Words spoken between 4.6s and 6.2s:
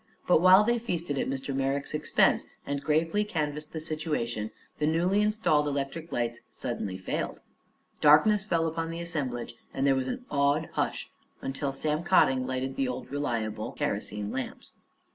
the newly installed electric